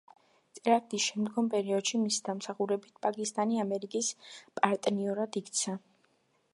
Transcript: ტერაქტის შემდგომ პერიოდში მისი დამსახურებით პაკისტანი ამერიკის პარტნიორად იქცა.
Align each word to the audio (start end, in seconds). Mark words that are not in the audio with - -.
ტერაქტის 0.59 1.03
შემდგომ 1.09 1.49
პერიოდში 1.55 2.01
მისი 2.05 2.23
დამსახურებით 2.31 2.97
პაკისტანი 3.05 3.63
ამერიკის 3.67 4.13
პარტნიორად 4.59 5.43
იქცა. 5.45 5.81